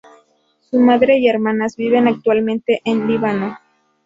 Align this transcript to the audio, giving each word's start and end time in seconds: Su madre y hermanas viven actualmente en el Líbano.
Su 0.61 0.79
madre 0.79 1.19
y 1.19 1.27
hermanas 1.27 1.75
viven 1.75 2.07
actualmente 2.07 2.81
en 2.85 3.01
el 3.03 3.07
Líbano. 3.07 3.59